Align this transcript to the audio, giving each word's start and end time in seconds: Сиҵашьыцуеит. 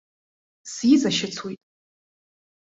Сиҵашьыцуеит. 0.73 1.61